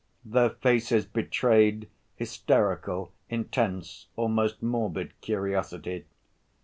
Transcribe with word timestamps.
Their 0.25 0.49
faces 0.49 1.05
betrayed 1.05 1.87
hysterical, 2.15 3.13
intense, 3.29 4.07
almost 4.15 4.63
morbid, 4.63 5.13
curiosity. 5.21 6.05